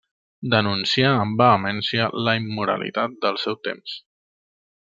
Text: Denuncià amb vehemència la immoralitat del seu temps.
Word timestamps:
Denuncià 0.53 1.11
amb 1.17 1.35
vehemència 1.43 2.07
la 2.29 2.35
immoralitat 2.41 3.15
del 3.27 3.39
seu 3.43 3.59
temps. 3.69 3.95